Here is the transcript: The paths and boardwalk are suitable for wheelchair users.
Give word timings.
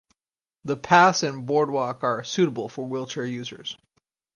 The 0.65 0.77
paths 0.77 1.21
and 1.21 1.45
boardwalk 1.45 2.01
are 2.03 2.23
suitable 2.23 2.69
for 2.69 2.87
wheelchair 2.87 3.23
users. 3.27 3.77